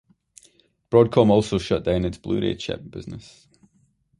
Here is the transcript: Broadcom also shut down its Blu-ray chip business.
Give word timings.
Broadcom 0.89 1.29
also 1.29 1.59
shut 1.59 1.83
down 1.83 2.05
its 2.05 2.17
Blu-ray 2.17 2.55
chip 2.55 2.89
business. 2.89 3.47